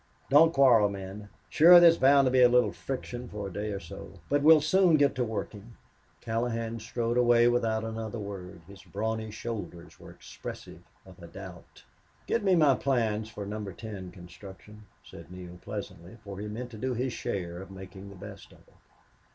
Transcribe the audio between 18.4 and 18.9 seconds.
of it.